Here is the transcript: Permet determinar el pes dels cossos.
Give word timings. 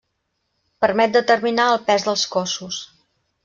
Permet 0.85 1.13
determinar 1.19 1.67
el 1.77 1.79
pes 1.91 2.09
dels 2.11 2.27
cossos. 2.39 2.85